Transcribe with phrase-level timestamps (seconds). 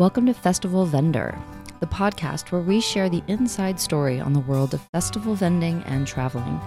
[0.00, 1.38] Welcome to Festival Vendor,
[1.80, 6.06] the podcast where we share the inside story on the world of festival vending and
[6.06, 6.58] traveling.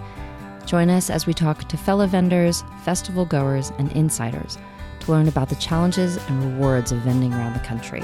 [0.67, 4.59] Join us as we talk to fellow vendors, festival goers, and insiders
[4.99, 8.03] to learn about the challenges and rewards of vending around the country.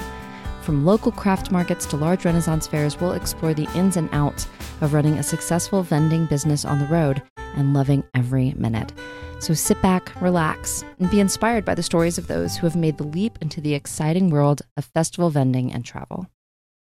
[0.62, 4.48] From local craft markets to large Renaissance fairs, we'll explore the ins and outs
[4.80, 7.22] of running a successful vending business on the road
[7.54, 8.92] and loving every minute.
[9.40, 12.98] So sit back, relax, and be inspired by the stories of those who have made
[12.98, 16.26] the leap into the exciting world of festival vending and travel.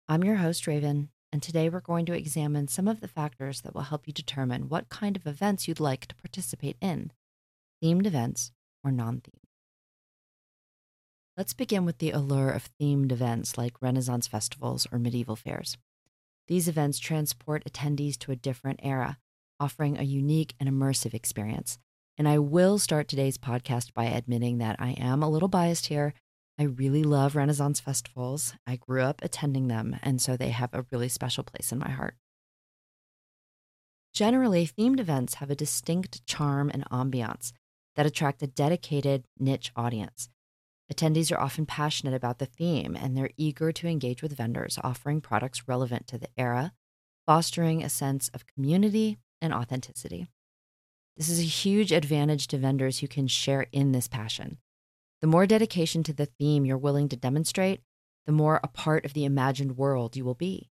[0.08, 3.74] I'm your host, Raven, and today we're going to examine some of the factors that
[3.74, 7.12] will help you determine what kind of events you'd like to participate in
[7.82, 8.50] themed events
[8.82, 9.48] or non themed.
[11.36, 15.76] Let's begin with the allure of themed events like Renaissance festivals or medieval fairs.
[16.48, 19.18] These events transport attendees to a different era,
[19.60, 21.78] offering a unique and immersive experience
[22.18, 26.14] and I will start today's podcast by admitting that I am a little biased here.
[26.58, 28.54] I really love Renaissance festivals.
[28.66, 31.90] I grew up attending them, and so they have a really special place in my
[31.90, 32.16] heart.
[34.12, 37.52] Generally, themed events have a distinct charm and ambiance
[37.94, 40.28] that attract a dedicated niche audience.
[40.92, 45.20] Attendees are often passionate about the theme and they're eager to engage with vendors offering
[45.20, 46.72] products relevant to the era,
[47.26, 50.28] fostering a sense of community and authenticity.
[51.16, 54.58] This is a huge advantage to vendors who can share in this passion.
[55.20, 57.80] The more dedication to the theme you're willing to demonstrate,
[58.26, 60.70] the more a part of the imagined world you will be.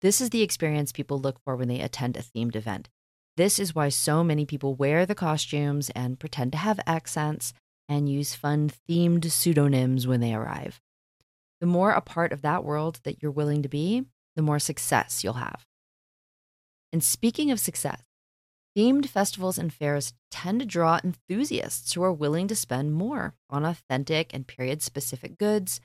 [0.00, 2.88] This is the experience people look for when they attend a themed event.
[3.36, 7.54] This is why so many people wear the costumes and pretend to have accents
[7.88, 10.80] and use fun themed pseudonyms when they arrive.
[11.60, 14.04] The more a part of that world that you're willing to be,
[14.36, 15.66] the more success you'll have.
[16.92, 18.02] And speaking of success,
[18.76, 23.66] Themed festivals and fairs tend to draw enthusiasts who are willing to spend more on
[23.66, 25.80] authentic and period specific goods,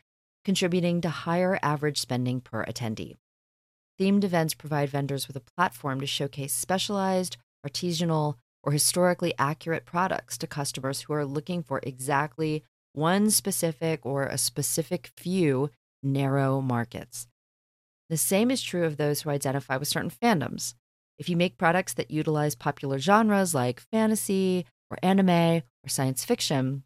[0.46, 3.18] contributing to higher average spending per attendee.
[4.00, 7.36] Themed events provide vendors with a platform to showcase specialized,
[7.66, 12.64] artisanal, or historically accurate products to customers who are looking for exactly
[12.94, 15.70] one specific or a specific few
[16.02, 17.28] narrow markets.
[18.10, 20.74] The same is true of those who identify with certain fandoms.
[21.18, 26.84] If you make products that utilize popular genres like fantasy or anime or science fiction,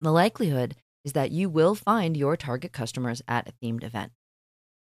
[0.00, 4.12] the likelihood is that you will find your target customers at a themed event.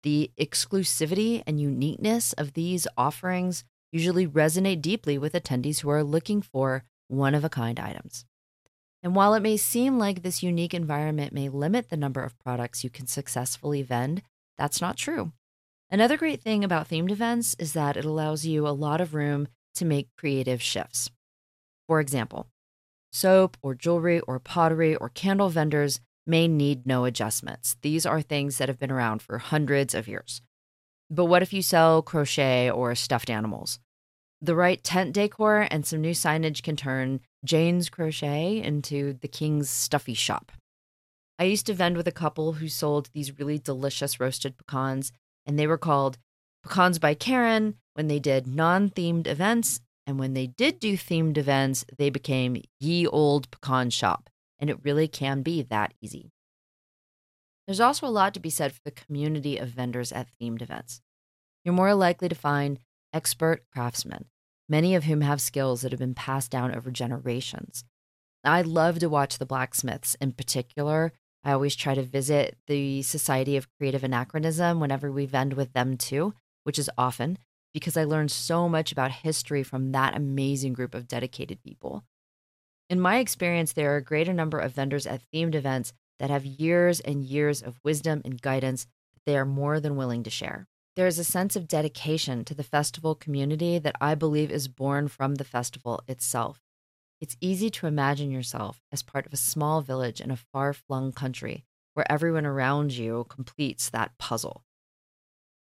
[0.03, 6.41] The exclusivity and uniqueness of these offerings usually resonate deeply with attendees who are looking
[6.41, 8.25] for one of a kind items.
[9.01, 12.83] And while it may seem like this unique environment may limit the number of products
[12.83, 14.21] you can successfully vend,
[14.57, 15.31] that's not true.
[15.91, 19.47] Another great thing about themed events is that it allows you a lot of room
[19.75, 21.11] to make creative shifts.
[21.87, 22.47] For example,
[23.11, 27.77] soap or jewelry or pottery or candle vendors may need no adjustments.
[27.81, 30.41] These are things that have been around for hundreds of years.
[31.09, 33.79] But what if you sell crochet or stuffed animals?
[34.41, 39.69] The right tent decor and some new signage can turn Jane's Crochet into the King's
[39.69, 40.51] Stuffy Shop.
[41.37, 45.11] I used to vend with a couple who sold these really delicious roasted pecans
[45.45, 46.17] and they were called
[46.63, 49.81] Pecans by Karen when they did non themed events.
[50.07, 54.29] And when they did do themed events, they became Ye Old Pecan Shop.
[54.59, 56.31] And it really can be that easy.
[57.65, 61.01] There's also a lot to be said for the community of vendors at themed events.
[61.63, 62.79] You're more likely to find
[63.11, 64.25] expert craftsmen,
[64.69, 67.83] many of whom have skills that have been passed down over generations.
[68.43, 71.11] I love to watch the blacksmiths in particular
[71.45, 75.95] I always try to visit the Society of Creative Anachronism whenever we vend with them
[75.95, 76.33] too,
[76.63, 77.37] which is often
[77.71, 82.03] because I learned so much about history from that amazing group of dedicated people.
[82.89, 86.45] In my experience, there are a greater number of vendors at themed events that have
[86.45, 90.67] years and years of wisdom and guidance that they are more than willing to share.
[90.95, 95.09] There is a sense of dedication to the festival community that I believe is born
[95.09, 96.61] from the festival itself.
[97.25, 101.11] It's easy to imagine yourself as part of a small village in a far flung
[101.11, 101.63] country
[101.95, 104.63] where everyone around you completes that puzzle.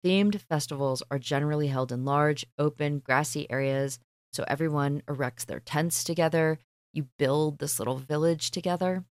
[0.03, 3.99] Themed festivals are generally held in large, open, grassy areas,
[4.31, 6.57] so everyone erects their tents together.
[6.91, 9.03] You build this little village together.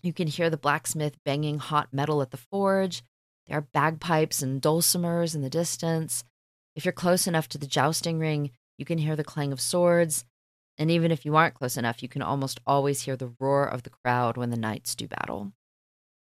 [0.00, 3.02] You can hear the blacksmith banging hot metal at the forge.
[3.48, 6.22] There are bagpipes and dulcimers in the distance.
[6.76, 10.24] If you're close enough to the jousting ring, you can hear the clang of swords
[10.78, 13.82] and even if you aren't close enough, you can almost always hear the roar of
[13.82, 15.52] the crowd when the knights do battle.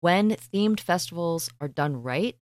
[0.01, 2.37] When themed festivals are done right,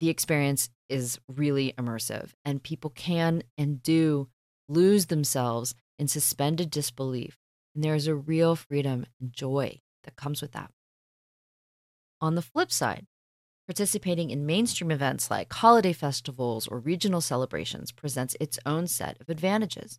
[0.00, 4.28] the experience is really immersive, and people can and do
[4.68, 7.38] lose themselves in suspended disbelief.
[7.74, 10.70] And there is a real freedom and joy that comes with that.
[12.20, 13.06] On the flip side,
[13.66, 19.28] participating in mainstream events like holiday festivals or regional celebrations presents its own set of
[19.28, 19.98] advantages.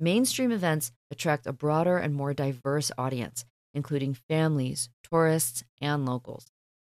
[0.00, 6.46] Mainstream events attract a broader and more diverse audience, including families, tourists, and locals.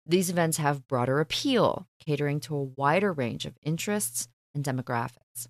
[0.05, 5.47] These events have broader appeal, catering to a wider range of interests and demographics.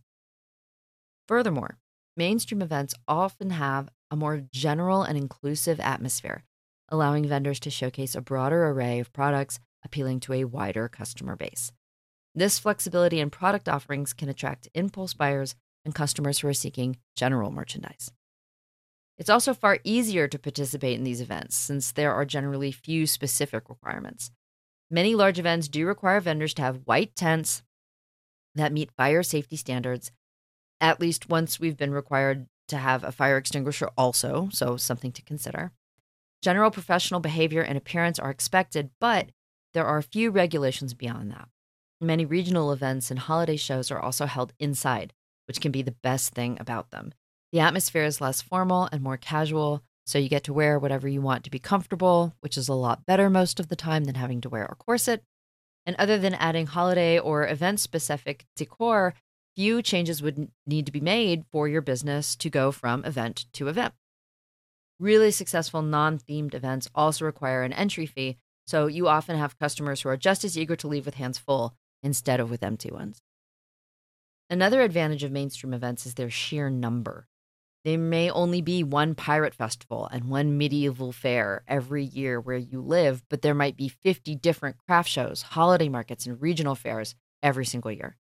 [1.27, 1.77] Furthermore,
[2.15, 6.44] mainstream events often have a more general and inclusive atmosphere,
[6.88, 11.71] allowing vendors to showcase a broader array of products appealing to a wider customer base.
[12.33, 15.56] This flexibility in product offerings can attract impulse buyers
[15.86, 18.12] and customers who are seeking general merchandise.
[19.18, 23.69] It's also far easier to participate in these events since there are generally few specific
[23.69, 24.31] requirements.
[24.89, 27.63] Many large events do require vendors to have white tents
[28.56, 30.12] that meet fire safety standards.
[30.80, 35.22] At least once we've been required to have a fire extinguisher, also, so something to
[35.22, 35.72] consider.
[36.42, 39.30] General professional behavior and appearance are expected, but
[39.74, 41.48] there are few regulations beyond that.
[42.01, 45.13] Many regional events and holiday shows are also held inside,
[45.51, 47.13] which can be the best thing about them.
[47.51, 51.21] The atmosphere is less formal and more casual, so you get to wear whatever you
[51.21, 54.39] want to be comfortable, which is a lot better most of the time than having
[54.39, 55.25] to wear a corset.
[55.86, 59.13] And other than adding holiday or event specific decor,
[59.53, 63.68] few changes would need to be made for your business to go from event to
[63.68, 63.94] event.
[65.01, 70.00] Really successful non themed events also require an entry fee, so you often have customers
[70.00, 73.21] who are just as eager to leave with hands full instead of with empty ones.
[74.51, 77.25] Another advantage of mainstream events is their sheer number.
[77.86, 82.81] There may only be one pirate festival and one medieval fair every year where you
[82.81, 87.63] live, but there might be 50 different craft shows, holiday markets, and regional fairs every
[87.63, 88.18] single year.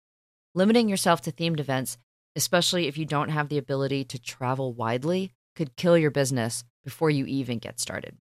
[0.54, 1.98] Limiting yourself to themed events,
[2.36, 7.10] especially if you don't have the ability to travel widely, could kill your business before
[7.10, 8.18] you even get started.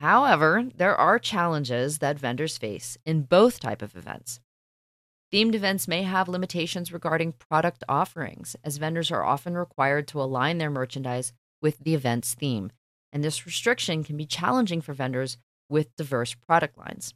[0.00, 4.38] However, there are challenges that vendors face in both type of events.
[5.34, 10.58] Themed events may have limitations regarding product offerings, as vendors are often required to align
[10.58, 12.70] their merchandise with the event's theme,
[13.12, 15.36] and this restriction can be challenging for vendors
[15.68, 17.14] with diverse product lines.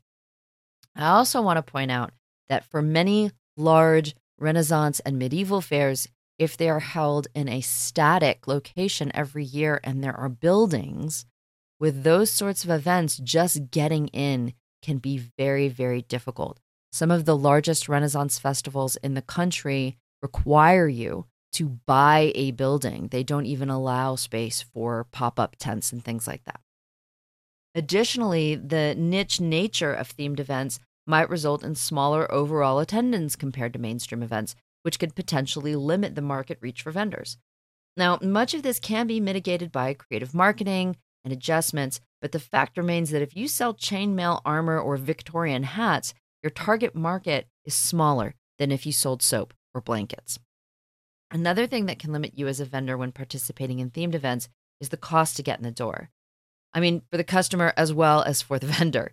[0.96, 2.10] I also want to point out
[2.48, 6.08] that for many large Renaissance and medieval fairs,
[6.40, 11.24] if they are held in a static location every year and there are buildings,
[11.78, 16.58] with those sorts of events, just getting in can be very, very difficult.
[16.90, 23.08] Some of the largest Renaissance festivals in the country require you to buy a building.
[23.08, 26.60] They don't even allow space for pop up tents and things like that.
[27.74, 33.78] Additionally, the niche nature of themed events might result in smaller overall attendance compared to
[33.78, 37.38] mainstream events, which could potentially limit the market reach for vendors.
[37.96, 42.76] Now, much of this can be mitigated by creative marketing and adjustments, but the fact
[42.76, 48.34] remains that if you sell chainmail armor or Victorian hats, your target market is smaller
[48.58, 50.38] than if you sold soap or blankets.
[51.30, 54.48] Another thing that can limit you as a vendor when participating in themed events
[54.80, 56.10] is the cost to get in the door.
[56.72, 59.12] I mean, for the customer as well as for the vendor.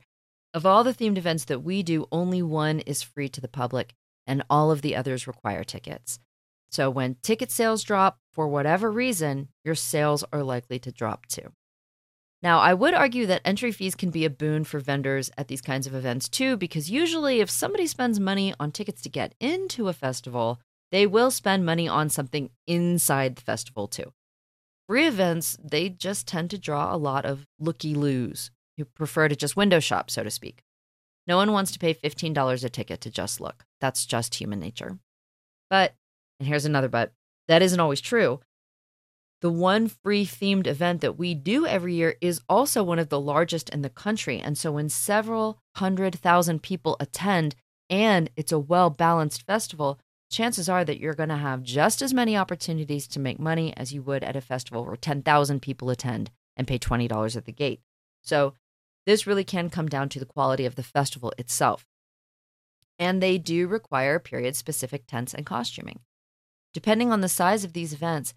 [0.54, 3.94] Of all the themed events that we do, only one is free to the public,
[4.26, 6.20] and all of the others require tickets.
[6.70, 11.52] So when ticket sales drop for whatever reason, your sales are likely to drop too.
[12.46, 15.62] Now, I would argue that entry fees can be a boon for vendors at these
[15.62, 19.88] kinds of events too, because usually if somebody spends money on tickets to get into
[19.88, 20.60] a festival,
[20.92, 24.14] they will spend money on something inside the festival too.
[24.88, 29.36] Free events, they just tend to draw a lot of looky loos who prefer to
[29.36, 30.62] just window shop, so to speak.
[31.26, 33.66] No one wants to pay $15 a ticket to just look.
[33.82, 35.00] That's just human nature.
[35.72, 35.96] But,
[36.40, 37.12] and here's another but,
[37.48, 38.40] that isn't always true.
[39.46, 43.20] The one free themed event that we do every year is also one of the
[43.20, 44.40] largest in the country.
[44.40, 47.54] And so, when several hundred thousand people attend
[47.88, 50.00] and it's a well balanced festival,
[50.32, 53.94] chances are that you're going to have just as many opportunities to make money as
[53.94, 57.82] you would at a festival where 10,000 people attend and pay $20 at the gate.
[58.24, 58.56] So,
[59.06, 61.86] this really can come down to the quality of the festival itself.
[62.98, 66.00] And they do require period specific tents and costuming.
[66.74, 68.34] Depending on the size of these events,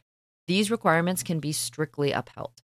[0.49, 2.63] these requirements can be strictly upheld.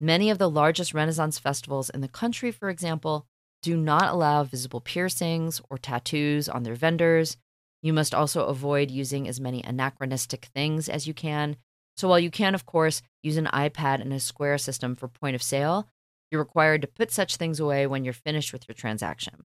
[0.00, 3.26] Many of the largest Renaissance festivals in the country, for example,
[3.62, 7.36] do not allow visible piercings or tattoos on their vendors.
[7.82, 11.56] You must also avoid using as many anachronistic things as you can.
[11.96, 15.34] So, while you can, of course, use an iPad and a Square system for point
[15.34, 15.88] of sale,
[16.30, 19.44] you're required to put such things away when you're finished with your transaction.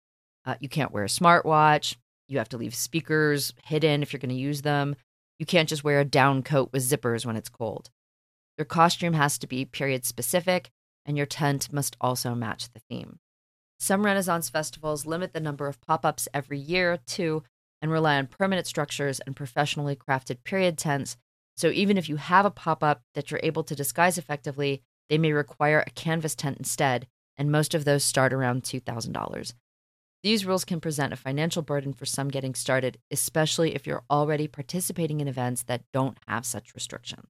[0.46, 1.96] Uh, you can't wear a smartwatch.
[2.28, 4.96] You have to leave speakers hidden if you're going to use them.
[5.40, 7.90] You can't just wear a down coat with zippers when it's cold.
[8.58, 10.70] Your costume has to be period specific,
[11.06, 13.20] and your tent must also match the theme.
[13.80, 17.44] Some Renaissance festivals limit the number of pop ups every year, too,
[17.82, 21.16] and rely on permanent structures and professionally crafted period tents.
[21.56, 25.18] So even if you have a pop up that you're able to disguise effectively, they
[25.18, 29.54] may require a canvas tent instead, and most of those start around $2,000.
[30.22, 34.48] These rules can present a financial burden for some getting started, especially if you're already
[34.48, 37.30] participating in events that don't have such restrictions.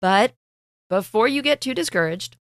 [0.00, 0.34] But
[0.90, 2.36] before you get too discouraged,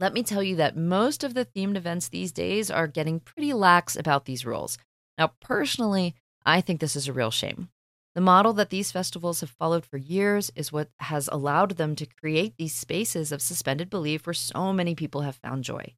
[0.00, 3.52] let me tell you that most of the themed events these days are getting pretty
[3.52, 4.78] lax about these rules.
[5.18, 7.68] Now, personally, I think this is a real shame.
[8.14, 12.06] The model that these festivals have followed for years is what has allowed them to
[12.06, 15.94] create these spaces of suspended belief where so many people have found joy.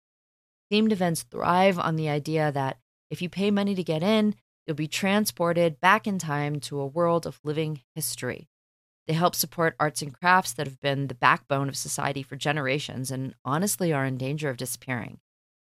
[0.72, 2.78] Themed events thrive on the idea that
[3.10, 4.34] if you pay money to get in,
[4.66, 8.48] you'll be transported back in time to a world of living history.
[9.06, 13.12] They help support arts and crafts that have been the backbone of society for generations
[13.12, 15.20] and honestly are in danger of disappearing.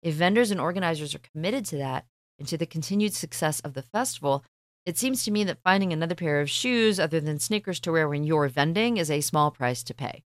[0.01, 2.05] If vendors and organizers are committed to that
[2.39, 4.45] and to the continued success of the festival,
[4.85, 8.07] it seems to me that finding another pair of shoes other than sneakers to wear
[8.07, 10.23] when you're vending is a small price to pay.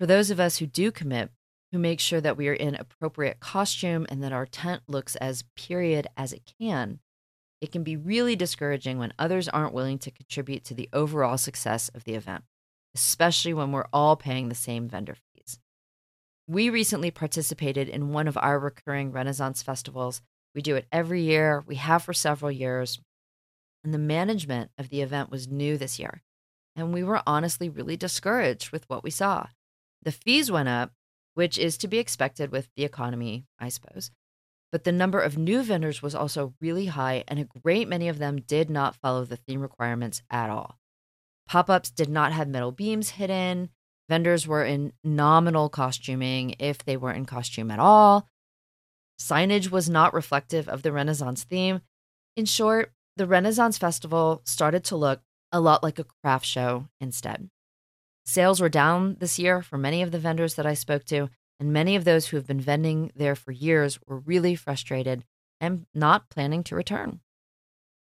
[0.00, 1.30] For those of us who do commit,
[1.72, 5.44] who make sure that we are in appropriate costume and that our tent looks as
[5.56, 7.00] period as it can,
[7.62, 11.88] it can be really discouraging when others aren't willing to contribute to the overall success
[11.94, 12.44] of the event,
[12.94, 15.58] especially when we're all paying the same vendor fees.
[16.46, 20.20] We recently participated in one of our recurring Renaissance festivals.
[20.54, 23.00] We do it every year, we have for several years,
[23.84, 26.22] and the management of the event was new this year.
[26.76, 29.46] And we were honestly really discouraged with what we saw.
[30.02, 30.92] The fees went up,
[31.34, 34.10] which is to be expected with the economy, I suppose.
[34.70, 38.18] But the number of new vendors was also really high, and a great many of
[38.18, 40.78] them did not follow the theme requirements at all.
[41.46, 43.68] Pop ups did not have metal beams hidden.
[44.08, 48.28] Vendors were in nominal costuming if they were in costume at all.
[49.20, 51.82] Signage was not reflective of the Renaissance theme.
[52.36, 55.20] In short, the Renaissance Festival started to look
[55.52, 57.50] a lot like a craft show instead.
[58.24, 61.72] Sales were down this year for many of the vendors that I spoke to, and
[61.72, 65.24] many of those who have been vending there for years were really frustrated
[65.60, 67.20] and not planning to return.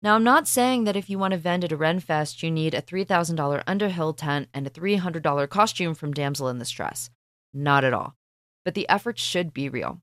[0.01, 2.73] Now, I'm not saying that if you want to vend at a Renfest, you need
[2.73, 7.09] a $3,000 Underhill tent and a $300 costume from Damsel in Distress.
[7.53, 8.15] Not at all.
[8.65, 10.01] But the effort should be real.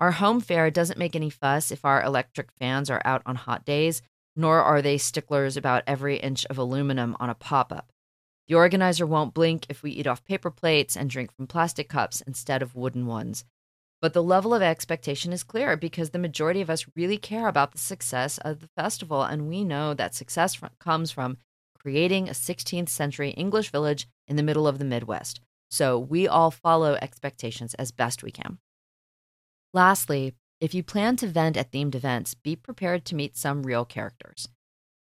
[0.00, 3.64] Our home fair doesn't make any fuss if our electric fans are out on hot
[3.64, 4.02] days,
[4.34, 7.92] nor are they sticklers about every inch of aluminum on a pop up.
[8.50, 12.20] The organizer won't blink if we eat off paper plates and drink from plastic cups
[12.26, 13.44] instead of wooden ones.
[14.02, 17.70] But the level of expectation is clear because the majority of us really care about
[17.70, 21.36] the success of the festival, and we know that success comes from
[21.78, 25.40] creating a 16th century English village in the middle of the Midwest.
[25.70, 28.58] So we all follow expectations as best we can.
[29.72, 33.84] Lastly, if you plan to vend at themed events, be prepared to meet some real
[33.84, 34.48] characters.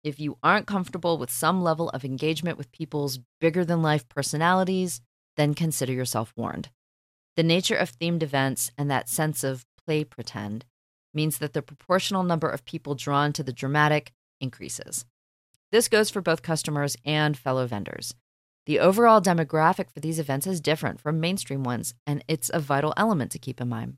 [0.02, 5.02] If you aren't comfortable with some level of engagement with people's bigger than life personalities,
[5.36, 6.70] then consider yourself warned.
[7.36, 10.64] The nature of themed events and that sense of play pretend
[11.12, 15.04] means that the proportional number of people drawn to the dramatic increases.
[15.70, 18.14] This goes for both customers and fellow vendors.
[18.66, 22.94] The overall demographic for these events is different from mainstream ones, and it's a vital
[22.96, 23.96] element to keep in mind.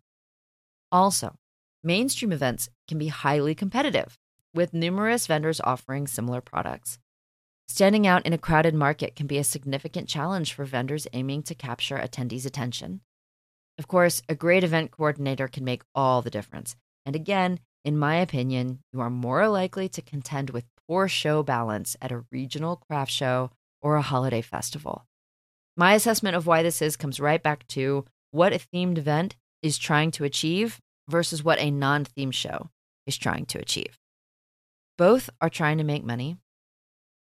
[0.90, 1.36] Also,
[1.82, 4.18] mainstream events can be highly competitive
[4.54, 6.98] with numerous vendors offering similar products.
[7.68, 11.54] Standing out in a crowded market can be a significant challenge for vendors aiming to
[11.54, 13.00] capture attendees' attention.
[13.78, 16.76] Of course, a great event coordinator can make all the difference.
[17.06, 21.96] And again, in my opinion, you are more likely to contend with poor show balance
[22.00, 25.06] at a regional craft show or a holiday festival.
[25.76, 29.78] My assessment of why this is comes right back to what a themed event is
[29.78, 32.68] trying to achieve versus what a non themed show
[33.06, 33.98] is trying to achieve.
[34.98, 36.36] Both are trying to make money.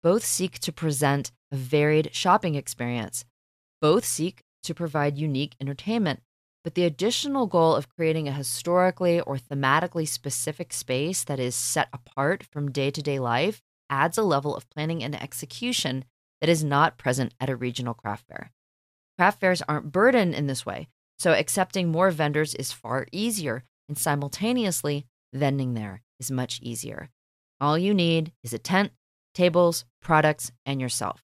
[0.03, 3.25] Both seek to present a varied shopping experience.
[3.81, 6.21] Both seek to provide unique entertainment.
[6.63, 11.89] But the additional goal of creating a historically or thematically specific space that is set
[11.93, 16.05] apart from day to day life adds a level of planning and execution
[16.41, 18.51] that is not present at a regional craft fair.
[19.17, 23.97] Craft fairs aren't burdened in this way, so accepting more vendors is far easier, and
[23.97, 27.09] simultaneously, vending there is much easier.
[27.61, 28.91] All you need is a tent,
[29.33, 31.23] tables, products, and yourself.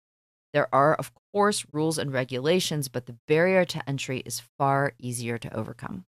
[0.53, 5.37] There are, of course, rules and regulations, but the barrier to entry is far easier
[5.37, 6.05] to overcome.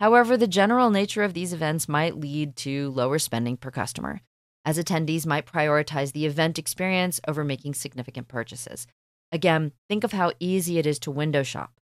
[0.00, 4.20] However, the general nature of these events might lead to lower spending per customer,
[4.64, 8.86] as attendees might prioritize the event experience over making significant purchases.
[9.30, 11.72] Again, think of how easy it is to window shop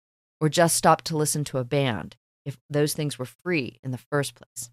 [0.41, 2.17] or just stop to listen to a band.
[2.45, 4.71] if those things were free in the first place.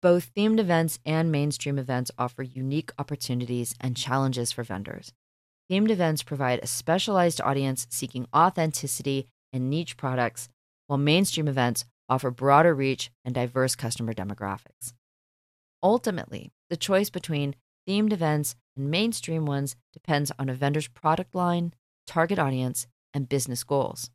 [0.00, 5.12] Both themed events and mainstream events offer unique opportunities and challenges for vendors.
[5.68, 10.48] Themed events provide a specialized audience seeking authenticity and niche products,
[10.86, 14.92] while mainstream events offer broader reach and diverse customer demographics.
[15.82, 17.56] Ultimately, the choice between
[17.88, 21.74] themed events and mainstream ones depends on a vendor's product line,
[22.06, 24.10] target audience, and business goals.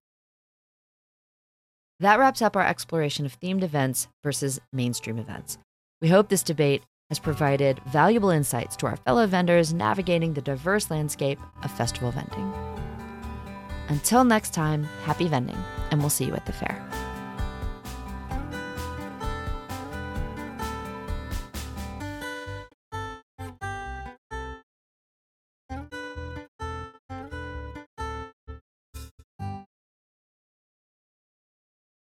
[1.99, 5.57] That wraps up our exploration of themed events versus mainstream events.
[6.03, 10.91] We hope this debate has provided valuable insights to our fellow vendors navigating the diverse
[10.91, 12.53] landscape of festival vending.
[13.87, 15.55] Until next time, happy vending,
[15.91, 16.92] and we'll see you at the fair.